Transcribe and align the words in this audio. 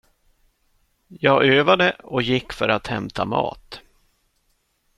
Jag 1.07 1.45
övade 1.47 1.91
och 2.03 2.21
gick 2.21 2.53
för 2.53 2.69
att 2.69 2.87
hämta 2.87 3.25
mat. 3.25 3.81